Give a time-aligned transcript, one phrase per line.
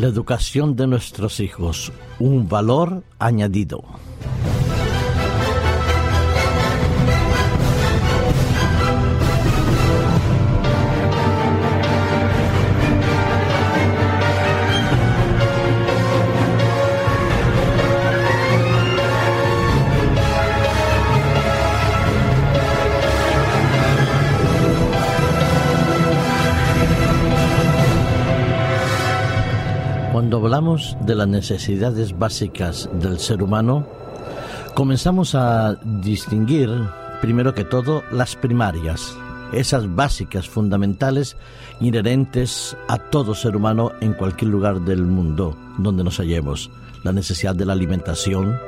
[0.00, 3.84] La educación de nuestros hijos, un valor añadido.
[30.50, 33.86] Hablamos de las necesidades básicas del ser humano,
[34.74, 36.68] comenzamos a distinguir,
[37.20, 39.16] primero que todo, las primarias,
[39.52, 41.36] esas básicas, fundamentales,
[41.80, 46.68] inherentes a todo ser humano en cualquier lugar del mundo donde nos hallemos.
[47.04, 48.58] La necesidad de la alimentación,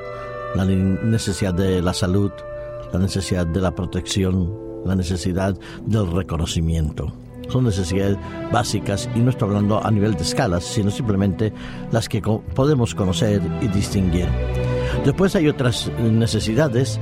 [0.55, 2.31] la necesidad de la salud,
[2.93, 7.13] la necesidad de la protección, la necesidad del reconocimiento
[7.53, 8.17] son necesidades
[8.51, 11.53] básicas y no estoy hablando a nivel de escalas, sino simplemente
[11.91, 14.27] las que podemos conocer y distinguir.
[15.05, 16.99] Después hay otras necesidades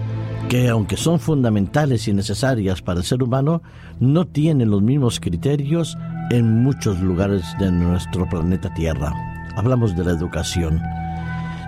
[0.48, 3.62] que aunque son fundamentales y necesarias para el ser humano,
[4.00, 5.96] no tienen los mismos criterios
[6.30, 9.12] en muchos lugares de nuestro planeta Tierra.
[9.56, 10.80] Hablamos de la educación.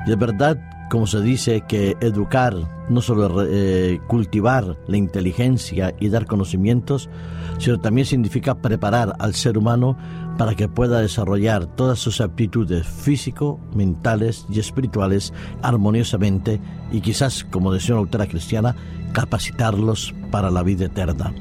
[0.06, 0.58] Es verdad
[0.92, 2.54] como se dice, que educar,
[2.90, 7.08] no solo eh, cultivar la inteligencia y dar conocimientos,
[7.56, 9.96] sino también significa preparar al ser humano
[10.36, 16.60] para que pueda desarrollar todas sus aptitudes físico, mentales y espirituales armoniosamente
[16.92, 18.76] y quizás, como decía una autora cristiana,
[19.14, 21.32] capacitarlos para la vida eterna.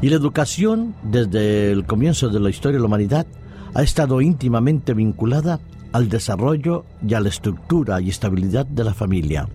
[0.00, 3.26] Y la educación, desde el comienzo de la historia de la humanidad,
[3.74, 5.60] ha estado íntimamente vinculada
[5.92, 9.48] al desarrollo y a la estructura y estabilidad de la familia.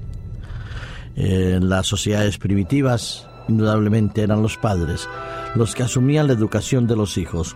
[1.15, 5.07] En las sociedades primitivas, indudablemente eran los padres
[5.55, 7.55] los que asumían la educación de los hijos.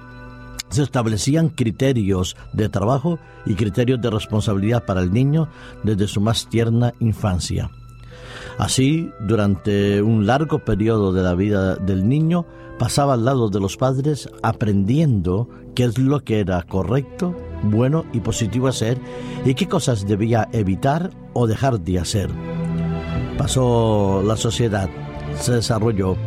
[0.69, 5.49] Se establecían criterios de trabajo y criterios de responsabilidad para el niño
[5.83, 7.69] desde su más tierna infancia.
[8.57, 12.45] Así, durante un largo periodo de la vida del niño,
[12.77, 18.19] pasaba al lado de los padres aprendiendo qué es lo que era correcto bueno y
[18.19, 18.97] positivo hacer
[19.45, 22.29] y qué cosas debía evitar o dejar de hacer.
[23.37, 24.89] Pasó la sociedad,
[25.35, 26.17] se desarrolló,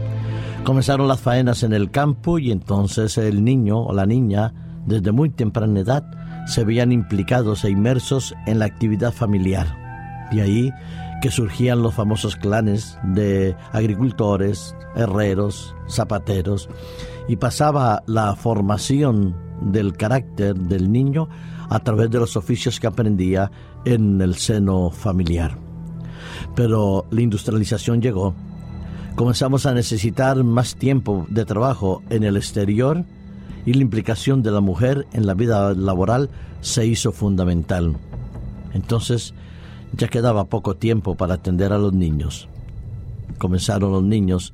[0.65, 4.55] comenzaron las faenas en el campo y entonces el niño o la niña,
[4.87, 6.05] desde muy temprana edad,
[6.47, 9.67] se veían implicados e inmersos en la actividad familiar.
[10.33, 10.73] De ahí
[11.21, 16.69] que surgían los famosos clanes de agricultores, herreros, zapateros,
[17.29, 19.37] y pasaba la formación
[19.67, 21.29] del carácter del niño
[21.69, 23.51] a través de los oficios que aprendía
[23.85, 25.57] en el seno familiar.
[26.55, 28.35] Pero la industrialización llegó,
[29.17, 33.05] comenzamos a necesitar más tiempo de trabajo en el exterior
[33.65, 36.31] y la implicación de la mujer en la vida laboral
[36.61, 37.97] se hizo fundamental.
[38.75, 39.35] Entonces
[39.97, 42.49] ya quedaba poco tiempo para atender a los niños.
[43.39, 44.53] Comenzaron los niños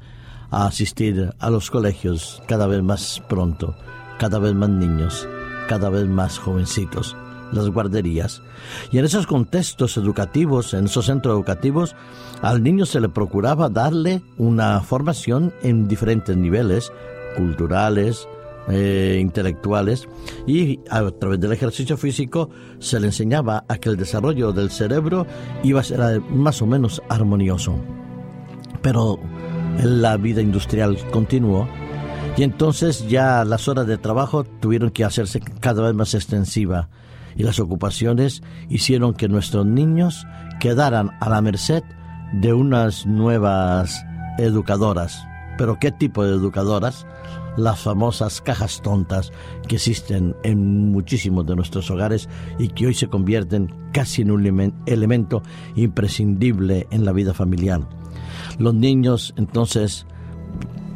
[0.50, 3.74] a asistir a los colegios cada vez más pronto
[4.18, 5.28] cada vez más niños,
[5.68, 7.16] cada vez más jovencitos,
[7.52, 8.42] las guarderías.
[8.90, 11.94] Y en esos contextos educativos, en esos centros educativos,
[12.42, 16.92] al niño se le procuraba darle una formación en diferentes niveles,
[17.36, 18.28] culturales,
[18.70, 20.06] eh, intelectuales
[20.46, 25.26] y a través del ejercicio físico se le enseñaba a que el desarrollo del cerebro
[25.62, 27.76] iba a ser más o menos armonioso.
[28.82, 29.18] Pero
[29.82, 31.66] la vida industrial continuó
[32.38, 36.88] y entonces ya las horas de trabajo tuvieron que hacerse cada vez más extensiva
[37.34, 40.24] y las ocupaciones hicieron que nuestros niños
[40.60, 41.82] quedaran a la merced
[42.32, 44.04] de unas nuevas
[44.38, 45.26] educadoras.
[45.56, 47.08] Pero ¿qué tipo de educadoras?
[47.56, 49.32] Las famosas cajas tontas
[49.66, 52.28] que existen en muchísimos de nuestros hogares
[52.60, 55.42] y que hoy se convierten casi en un elemento
[55.74, 57.80] imprescindible en la vida familiar.
[58.60, 60.06] Los niños entonces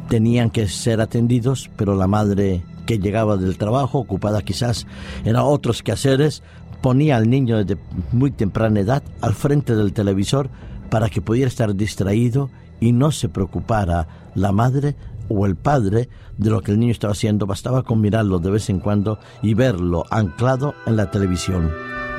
[0.09, 4.85] tenían que ser atendidos, pero la madre que llegaba del trabajo, ocupada quizás
[5.23, 6.43] en otros quehaceres,
[6.81, 10.49] ponía al niño desde muy temprana edad al frente del televisor
[10.89, 14.95] para que pudiera estar distraído y no se preocupara la madre
[15.29, 18.69] o el padre de lo que el niño estaba haciendo, bastaba con mirarlo de vez
[18.69, 21.71] en cuando y verlo anclado en la televisión.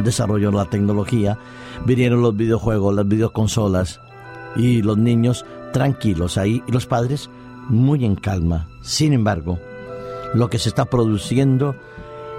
[0.03, 1.39] Desarrolló la tecnología,
[1.85, 4.01] vinieron los videojuegos, las videoconsolas
[4.57, 7.29] y los niños tranquilos ahí y los padres
[7.69, 8.69] muy en calma.
[8.83, 9.59] Sin embargo,
[10.35, 11.77] lo que se está produciendo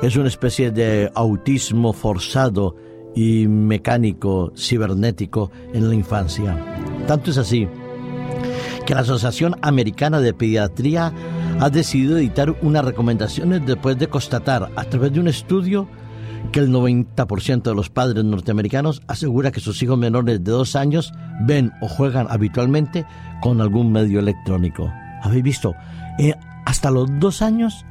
[0.01, 2.75] es una especie de autismo forzado
[3.15, 6.57] y mecánico cibernético en la infancia.
[7.07, 7.67] Tanto es así
[8.85, 11.11] que la Asociación Americana de Pediatría
[11.59, 15.87] ha decidido editar unas recomendaciones después de constatar a través de un estudio
[16.51, 21.13] que el 90% de los padres norteamericanos asegura que sus hijos menores de dos años
[21.41, 23.05] ven o juegan habitualmente
[23.41, 24.91] con algún medio electrónico.
[25.25, 25.75] ¿Habéis visto?
[26.19, 26.33] Eh,
[26.65, 27.85] hasta los dos años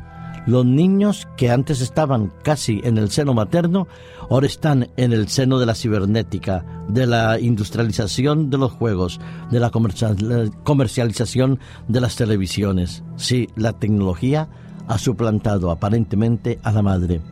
[0.46, 3.88] los niños que antes estaban casi en el seno materno,
[4.28, 9.20] ahora están en el seno de la cibernética, de la industrialización de los juegos,
[9.50, 13.02] de la comercialización de las televisiones.
[13.16, 14.48] Sí, la tecnología
[14.87, 17.22] ha suplantado aparentemente a la madre.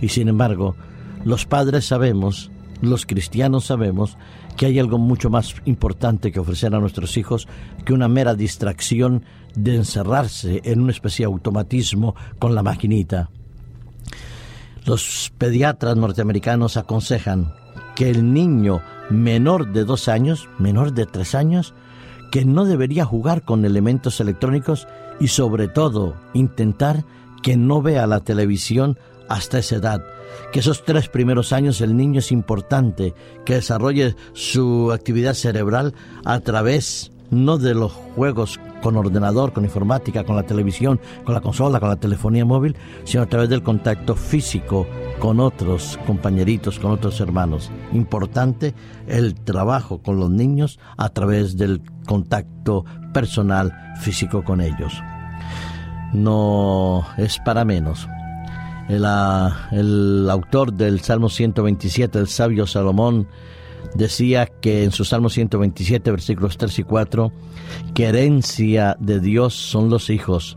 [0.00, 0.76] Y sin embargo,
[1.24, 4.16] los padres sabemos, los cristianos sabemos,
[4.56, 7.46] que hay algo mucho más importante que ofrecer a nuestros hijos
[7.84, 9.24] que una mera distracción
[9.54, 13.30] de encerrarse en una especie de automatismo con la maquinita.
[14.84, 17.52] Los pediatras norteamericanos aconsejan
[17.94, 21.74] que el niño menor de dos años, menor de tres años,
[22.30, 24.86] que no debería jugar con elementos electrónicos
[25.20, 27.04] y sobre todo intentar
[27.42, 28.98] que no vea la televisión
[29.28, 30.04] hasta esa edad,
[30.52, 33.14] que esos tres primeros años el niño es importante
[33.44, 35.94] que desarrolle su actividad cerebral
[36.24, 41.40] a través no de los juegos con ordenador, con informática, con la televisión, con la
[41.40, 44.86] consola, con la telefonía móvil, sino a través del contacto físico
[45.18, 47.70] con otros compañeritos, con otros hermanos.
[47.92, 48.74] Importante
[49.08, 55.02] el trabajo con los niños a través del contacto personal físico con ellos.
[56.12, 58.08] No es para menos.
[58.88, 63.26] El, ah, el autor del Salmo 127, el sabio Salomón,
[63.94, 67.32] decía que en su Salmo 127, versículos 3 y 4,
[67.94, 70.56] que herencia de Dios son los hijos,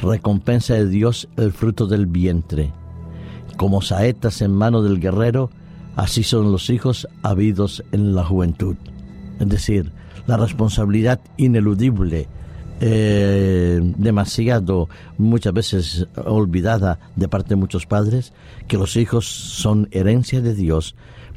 [0.00, 2.72] recompensa de Dios el fruto del vientre.
[3.56, 5.50] Como saetas en mano del guerrero,
[5.96, 8.76] así son los hijos habidos en la juventud.
[9.40, 9.92] Es decir,
[10.26, 12.28] la responsabilidad ineludible,
[12.80, 14.88] eh, demasiado
[15.18, 18.32] muchas veces olvidada de parte de muchos padres,
[18.68, 20.94] que los hijos son herencia de Dios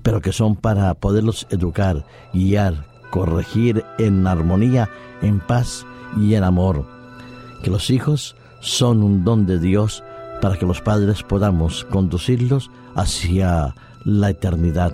[0.07, 4.89] pero que son para poderlos educar, guiar, corregir en armonía,
[5.22, 5.86] en paz
[6.18, 6.86] y en amor.
[7.62, 10.06] Que los hijos son un don de Dios
[10.42, 13.75] para que los padres podamos conducirlos hacia
[14.06, 14.94] la eternidad.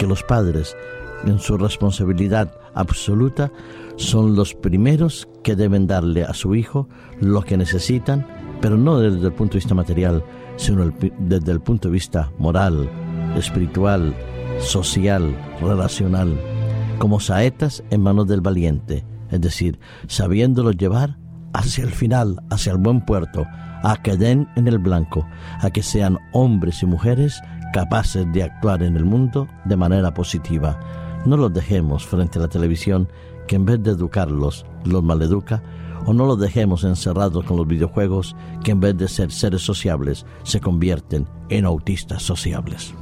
[0.00, 0.76] Que los padres,
[1.24, 3.52] en su responsabilidad absoluta,
[3.96, 6.88] son los primeros que deben darle a su hijo
[7.20, 8.26] lo que necesitan,
[8.60, 10.24] pero no desde el punto de vista material,
[10.56, 12.88] sino desde el punto de vista moral,
[13.36, 14.14] espiritual,
[14.58, 16.38] social, relacional,
[16.98, 21.18] como saetas en manos del valiente, es decir, sabiéndolo llevar
[21.52, 23.46] hacia el final, hacia el buen puerto,
[23.82, 25.26] a que den en el blanco,
[25.60, 27.40] a que sean hombres y mujeres
[27.72, 30.78] capaces de actuar en el mundo de manera positiva.
[31.24, 33.08] No los dejemos frente a la televisión
[33.46, 35.62] que en vez de educarlos los maleduca,
[36.06, 40.26] o no los dejemos encerrados con los videojuegos que en vez de ser seres sociables
[40.42, 42.94] se convierten en autistas sociables.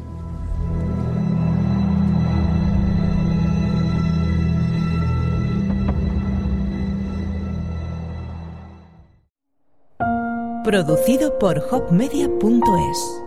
[10.65, 13.23] Producido por hopmedia.es